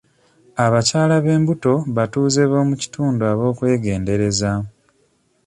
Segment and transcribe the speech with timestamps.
[0.65, 4.51] Abakyala b'embuto batuuze b'omukitundu ab'okwegendereza.